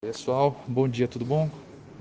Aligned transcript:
Pessoal, 0.00 0.64
bom 0.68 0.86
dia, 0.86 1.08
tudo 1.08 1.24
bom? 1.24 1.50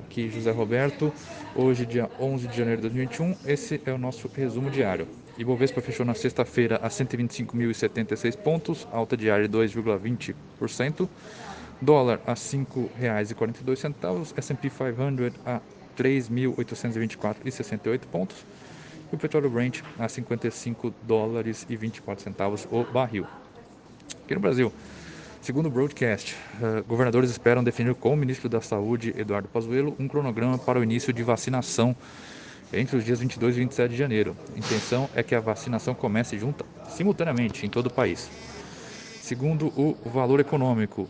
Aqui 0.06 0.30
José 0.30 0.52
Roberto. 0.52 1.12
Hoje, 1.56 1.84
dia 1.84 2.08
11 2.20 2.48
de 2.48 2.56
janeiro 2.56 2.80
de 2.80 2.90
2021, 2.90 3.36
esse 3.44 3.82
é 3.88 3.92
o 3.92 3.98
nosso 3.98 4.28
resumo 4.28 4.70
diário. 4.70 5.08
Ibovespa 5.36 5.82
fechou 5.82 6.06
na 6.06 6.14
sexta-feira 6.14 6.76
a 6.76 6.90
125.076 6.90 8.38
pontos, 8.38 8.88
alta 8.92 9.18
diária 9.18 9.48
de 9.48 9.58
2,20%. 9.58 11.10
Dólar 11.82 12.22
a 12.28 12.34
R$ 12.34 12.38
5,42, 12.38 14.38
S&P 14.38 14.70
500 14.70 15.34
a 15.44 15.60
3.824,68 15.98 18.02
pontos. 18.12 18.46
E 19.12 19.16
o 19.16 19.18
petróleo 19.18 19.50
Brent 19.50 19.82
a 19.98 20.08
55 20.08 20.94
dólares 21.02 21.66
e 21.68 21.76
24 21.76 22.24
centavos 22.24 22.68
o 22.72 22.84
barril. 22.84 23.26
Aqui 24.24 24.36
no 24.36 24.40
Brasil, 24.40 24.72
Segundo 25.48 25.68
o 25.68 25.70
broadcast, 25.70 26.36
uh, 26.60 26.84
governadores 26.84 27.30
esperam 27.30 27.64
definir 27.64 27.96
com 27.96 28.12
o 28.12 28.18
ministro 28.18 28.50
da 28.50 28.60
Saúde, 28.60 29.16
Eduardo 29.18 29.48
Pazuello, 29.48 29.96
um 29.98 30.06
cronograma 30.06 30.58
para 30.58 30.78
o 30.78 30.84
início 30.84 31.14
de 31.14 31.24
vacinação 31.24 31.96
entre 32.74 32.98
os 32.98 33.06
dias 33.06 33.22
22 33.22 33.56
e 33.56 33.60
27 33.60 33.92
de 33.92 33.96
janeiro. 33.96 34.36
A 34.54 34.60
intenção 34.60 35.10
é 35.16 35.24
que 35.24 35.34
a 35.34 35.40
vacinação 35.40 35.96
comece 35.96 36.38
junta, 36.38 36.66
simultaneamente 36.90 37.66
em 37.66 37.70
todo 37.70 37.86
o 37.86 37.90
país. 37.90 38.30
Segundo 39.22 39.68
o 39.68 39.96
Valor 40.10 40.42
Econômico, 40.42 41.08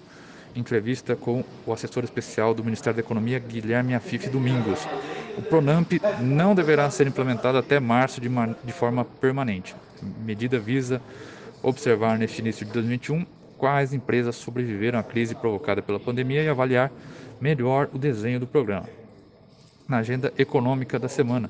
entrevista 0.55 1.15
com 1.15 1.43
o 1.65 1.73
assessor 1.73 2.03
especial 2.03 2.53
do 2.53 2.63
Ministério 2.63 2.97
da 2.97 3.01
Economia, 3.01 3.39
Guilherme 3.39 3.95
Afif 3.95 4.29
Domingos. 4.29 4.87
O 5.35 5.41
Pronamp 5.41 5.93
não 6.21 6.53
deverá 6.53 6.87
ser 6.91 7.07
implementado 7.07 7.57
até 7.57 7.79
março 7.79 8.21
de, 8.21 8.29
de 8.63 8.71
forma 8.71 9.03
permanente. 9.03 9.75
A 9.99 10.23
medida 10.23 10.59
visa 10.59 11.01
observar 11.63 12.19
neste 12.19 12.39
início 12.39 12.63
de 12.63 12.71
2021 12.71 13.25
quais 13.57 13.93
empresas 13.93 14.35
sobreviveram 14.35 14.99
à 14.99 15.03
crise 15.03 15.35
provocada 15.35 15.81
pela 15.81 15.99
pandemia 15.99 16.43
e 16.43 16.49
avaliar 16.49 16.91
melhor 17.41 17.89
o 17.93 17.97
desenho 17.97 18.39
do 18.39 18.47
programa. 18.47 18.87
Na 19.87 19.97
agenda 19.97 20.33
econômica 20.37 20.99
da 20.99 21.07
semana, 21.07 21.49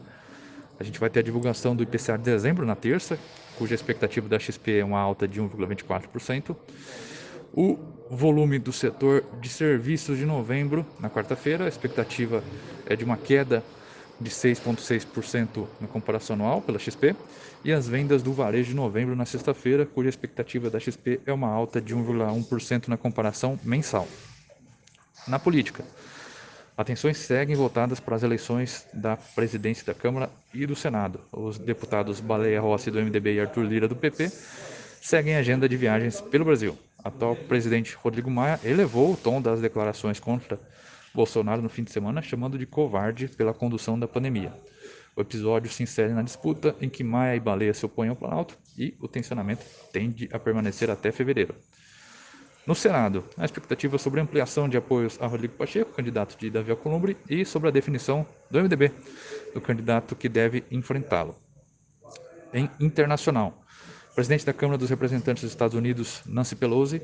a 0.80 0.84
gente 0.84 1.00
vai 1.00 1.10
ter 1.10 1.20
a 1.20 1.24
divulgação 1.24 1.76
do 1.76 1.84
IPCA 1.84 2.18
de 2.18 2.24
dezembro 2.24 2.66
na 2.66 2.76
terça, 2.76 3.18
cuja 3.58 3.74
expectativa 3.74 4.30
da 4.30 4.38
XP 4.38 4.80
é 4.80 4.86
uma 4.86 5.00
alta 5.00 5.28
de 5.28 5.42
1,24%. 5.42 6.56
O 7.54 7.80
volume 8.12 8.60
do 8.60 8.72
setor 8.72 9.24
de 9.42 9.50
serviços 9.50 10.18
de 10.18 10.26
novembro, 10.26 10.86
na 11.00 11.10
quarta-feira, 11.10 11.66
a 11.66 11.68
expectativa 11.68 12.44
é 12.86 12.96
de 12.96 13.04
uma 13.04 13.18
queda 13.18 13.64
de 14.20 14.30
6,6% 14.30 15.68
na 15.80 15.88
comparação 15.88 16.36
anual 16.36 16.62
pela 16.62 16.80
XP, 16.80 17.16
e 17.64 17.72
as 17.72 17.88
vendas 17.88 18.24
do 18.24 18.34
varejo 18.34 18.70
de 18.70 18.76
novembro 18.76 19.16
na 19.16 19.26
sexta-feira, 19.26 19.86
cuja 19.86 20.10
expectativa 20.10 20.70
da 20.70 20.80
XP 20.80 21.20
é 21.26 21.34
uma 21.34 21.50
alta 21.50 21.82
de 21.82 21.96
1,1% 21.96 22.88
na 22.88 22.98
comparação 22.98 23.60
mensal. 23.64 24.08
Na 25.28 25.38
política, 25.38 25.84
atenções 26.78 27.18
seguem 27.18 27.56
voltadas 27.56 28.00
para 28.00 28.16
as 28.16 28.24
eleições 28.24 28.86
da 28.94 29.18
presidência 29.18 29.86
da 29.86 29.94
Câmara 29.94 30.30
e 30.54 30.66
do 30.66 30.76
Senado. 30.76 31.20
Os 31.32 31.58
deputados 31.58 32.20
Baleia 32.20 32.62
Rossi 32.62 32.90
do 32.90 33.02
MDB 33.02 33.36
e 33.36 33.40
Arthur 33.42 33.64
Lira 33.64 33.88
do 33.88 33.96
PP 33.96 34.30
seguem 35.02 35.36
a 35.36 35.40
agenda 35.40 35.68
de 35.68 35.76
viagens 35.76 36.22
pelo 36.22 36.46
Brasil. 36.46 36.78
Atual 37.04 37.36
presidente 37.36 37.96
Rodrigo 37.96 38.30
Maia 38.30 38.60
elevou 38.64 39.14
o 39.14 39.18
tom 39.18 39.42
das 39.42 39.62
declarações 39.62 40.20
contra 40.20 40.60
Bolsonaro 41.18 41.64
no 41.64 41.68
fim 41.68 41.84
de 41.84 41.92
semana, 41.92 42.22
chamando 42.22 42.60
de 42.60 42.68
covarde 42.68 43.28
pela 43.28 43.52
condução 43.52 43.98
da 43.98 44.08
pandemia. 44.08 44.54
O 45.16 45.22
episódio 45.22 45.68
se 45.68 45.82
insere 45.82 46.14
na 46.14 46.22
disputa 46.22 46.76
em 46.80 46.88
que 46.88 47.04
Maia 47.04 47.36
e 47.36 47.40
Baleia 47.40 47.74
se 47.74 47.84
opõem 47.84 48.10
ao 48.10 48.16
Planalto 48.16 48.56
e 48.78 48.96
o 49.02 49.08
tensionamento 49.08 49.66
tende 49.92 50.30
a 50.32 50.38
permanecer 50.38 50.92
até 50.92 51.12
fevereiro. 51.12 51.56
No 52.68 52.76
Senado, 52.76 53.24
a 53.36 53.44
expectativa 53.44 53.98
sobre 53.98 54.20
a 54.20 54.24
ampliação 54.24 54.70
de 54.70 54.78
apoios 54.78 55.20
a 55.20 55.26
Rodrigo 55.26 55.56
Pacheco, 55.56 55.92
candidato 55.92 56.38
de 56.38 56.52
Davi 56.52 56.70
Alcolumbre, 56.70 57.18
e 57.28 57.44
sobre 57.44 57.70
a 57.70 57.72
definição 57.72 58.24
do 58.52 58.60
MDB, 58.60 58.92
do 59.56 59.62
candidato 59.62 60.16
que 60.16 60.30
deve 60.30 60.66
enfrentá-lo. 60.70 61.36
Em 62.54 62.70
internacional, 62.80 63.64
o 64.12 64.14
presidente 64.14 64.46
da 64.46 64.54
Câmara 64.54 64.78
dos 64.78 64.92
Representantes 64.92 65.42
dos 65.42 65.52
Estados 65.52 65.76
Unidos, 65.76 66.22
Nancy 66.28 66.56
Pelosi, 66.56 67.02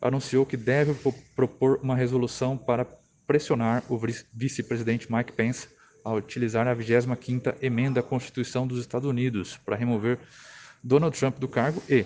anunciou 0.00 0.46
que 0.46 0.56
deve 0.56 0.94
propor 1.34 1.80
uma 1.82 1.96
resolução 1.96 2.56
para 2.56 2.86
pressionar 3.30 3.84
o 3.88 3.96
vice-presidente 4.34 5.06
Mike 5.08 5.30
Pence 5.30 5.68
a 6.04 6.12
utilizar 6.12 6.66
a 6.66 6.74
25ª 6.74 7.54
emenda 7.62 8.00
à 8.00 8.02
Constituição 8.02 8.66
dos 8.66 8.80
Estados 8.80 9.08
Unidos 9.08 9.56
para 9.56 9.76
remover 9.76 10.18
Donald 10.82 11.16
Trump 11.16 11.38
do 11.38 11.46
cargo 11.46 11.80
e, 11.88 12.04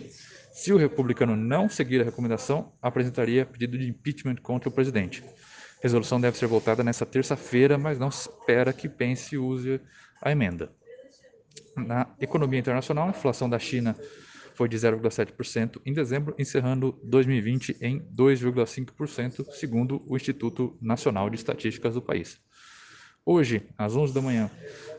se 0.53 0.71
o 0.71 0.77
republicano 0.77 1.35
não 1.35 1.67
seguir 1.67 2.03
a 2.03 2.05
recomendação, 2.05 2.75
apresentaria 2.83 3.47
pedido 3.47 3.79
de 3.79 3.89
impeachment 3.89 4.37
contra 4.43 4.69
o 4.69 4.73
presidente. 4.73 5.25
Resolução 5.83 6.21
deve 6.21 6.37
ser 6.37 6.47
votada 6.47 6.85
nesta 6.85 7.07
terça-feira, 7.07 7.79
mas 7.79 7.99
não 7.99 8.11
se 8.11 8.29
espera 8.29 8.71
que 8.71 8.87
Pence 8.87 9.39
use 9.39 9.81
a 10.21 10.31
emenda. 10.31 10.73
Na 11.75 12.07
economia 12.21 12.61
internacional, 12.61 13.07
a 13.07 13.11
inflação 13.13 13.49
da 13.49 13.59
China 13.59 13.97
foi 14.55 14.69
de 14.69 14.77
0,7% 14.77 15.81
em 15.85 15.93
dezembro, 15.93 16.35
encerrando 16.39 16.99
2020 17.03 17.77
em 17.81 18.01
2,5%, 18.01 19.45
segundo 19.53 20.03
o 20.07 20.17
Instituto 20.17 20.77
Nacional 20.81 21.29
de 21.29 21.37
Estatísticas 21.37 21.95
do 21.95 22.03
país. 22.03 22.41
Hoje, 23.27 23.63
às 23.77 23.97
11 23.97 24.15
da 24.15 24.23
manhã, 24.23 24.51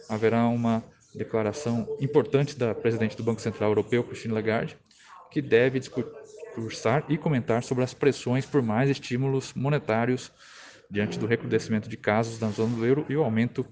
haverá 0.09 0.45
uma 0.47 0.83
declaração 1.13 1.87
importante 2.01 2.57
da 2.57 2.75
presidente 2.75 3.15
do 3.15 3.23
Banco 3.23 3.41
Central 3.41 3.69
Europeu, 3.71 4.03
Christine 4.03 4.33
Lagarde, 4.33 4.77
que 5.31 5.41
deve 5.41 5.79
discursar 5.79 7.05
e 7.07 7.17
comentar 7.17 7.63
sobre 7.63 7.83
as 7.83 7.93
pressões 7.93 8.45
por 8.45 8.61
mais 8.61 8.89
estímulos 8.89 9.53
monetários 9.53 10.31
diante 10.89 11.17
do 11.17 11.25
recrudescimento 11.25 11.89
de 11.89 11.97
casos 11.97 12.39
na 12.39 12.49
zona 12.49 12.75
do 12.75 12.85
euro 12.85 13.05
e 13.09 13.15
o 13.15 13.23
aumento 13.23 13.65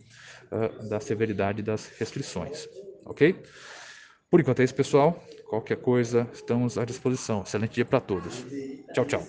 uh, 0.51 0.89
da 0.89 0.99
severidade 0.99 1.61
das 1.61 1.87
restrições. 1.97 2.67
Ok? 3.05 3.43
Por 4.33 4.39
enquanto 4.39 4.61
é 4.61 4.63
isso, 4.63 4.73
pessoal. 4.73 5.23
Qualquer 5.45 5.77
coisa, 5.77 6.27
estamos 6.33 6.75
à 6.75 6.85
disposição. 6.85 7.43
Excelente 7.43 7.75
dia 7.75 7.85
para 7.85 8.01
todos. 8.01 8.47
Tchau, 8.91 9.05
tchau. 9.05 9.27